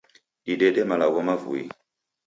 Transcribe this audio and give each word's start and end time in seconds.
Didede 0.45 0.81
malagho 0.89 1.19
mavui. 1.27 1.61